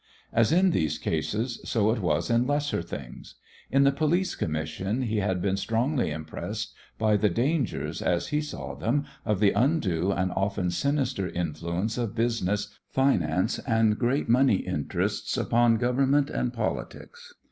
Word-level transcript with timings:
As 0.33 0.51
in 0.51 0.71
these 0.71 0.97
cases, 0.97 1.61
so 1.63 1.91
it 1.91 1.99
was 1.99 2.31
in 2.31 2.47
lesser 2.47 2.81
things. 2.81 3.35
In 3.69 3.83
the 3.83 3.91
police 3.91 4.33
commission 4.33 5.03
he 5.03 5.17
had 5.17 5.43
been 5.43 5.57
strongly 5.57 6.09
impressed 6.09 6.73
by 6.97 7.17
the 7.17 7.29
dangers 7.29 8.01
as 8.01 8.29
he 8.29 8.41
saw 8.41 8.73
them 8.73 9.05
of 9.25 9.39
the 9.39 9.51
undue 9.51 10.11
and 10.11 10.31
often 10.31 10.71
sinister 10.71 11.29
influence 11.29 11.99
of 11.99 12.15
business, 12.15 12.75
finance, 12.89 13.59
and 13.59 13.99
great 13.99 14.27
money 14.27 14.55
interests 14.65 15.37
upon 15.37 15.77
government 15.77 16.31
and 16.31 16.51
politics. 16.51 17.35